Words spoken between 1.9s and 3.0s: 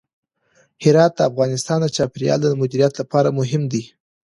چاپیریال د مدیریت